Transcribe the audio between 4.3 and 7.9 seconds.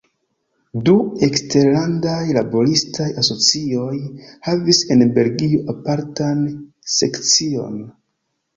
havis en Belgio apartan sekcion.